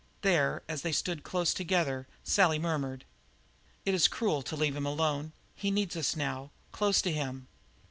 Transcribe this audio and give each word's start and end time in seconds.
There, 0.23 0.63
as 0.67 0.81
they 0.81 0.93
stood 0.93 1.21
close 1.21 1.53
together, 1.53 2.07
Sally 2.23 2.57
murmured: 2.57 3.05
"It 3.85 3.93
is 3.93 4.07
cruel 4.07 4.41
to 4.41 4.55
leave 4.55 4.75
him 4.75 4.87
alone. 4.87 5.31
He 5.53 5.69
needs 5.69 5.95
us 5.95 6.15
now, 6.15 6.49
close 6.71 7.03
to 7.03 7.11
him." 7.11 7.45